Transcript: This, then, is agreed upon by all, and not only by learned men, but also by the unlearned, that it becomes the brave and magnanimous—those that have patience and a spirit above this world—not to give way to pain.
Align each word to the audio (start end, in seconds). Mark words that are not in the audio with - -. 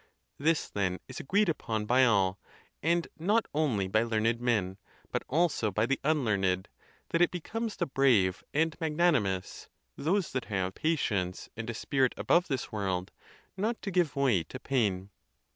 This, 0.39 0.67
then, 0.67 0.99
is 1.07 1.19
agreed 1.19 1.47
upon 1.47 1.85
by 1.85 2.05
all, 2.05 2.39
and 2.81 3.07
not 3.19 3.45
only 3.53 3.87
by 3.87 4.01
learned 4.01 4.41
men, 4.41 4.79
but 5.11 5.21
also 5.27 5.69
by 5.69 5.85
the 5.85 5.99
unlearned, 6.03 6.69
that 7.09 7.21
it 7.21 7.29
becomes 7.29 7.75
the 7.75 7.85
brave 7.85 8.43
and 8.51 8.75
magnanimous—those 8.81 10.31
that 10.31 10.45
have 10.45 10.73
patience 10.73 11.49
and 11.55 11.69
a 11.69 11.75
spirit 11.75 12.15
above 12.17 12.47
this 12.47 12.71
world—not 12.71 13.79
to 13.83 13.91
give 13.91 14.15
way 14.15 14.41
to 14.45 14.59
pain. 14.59 15.11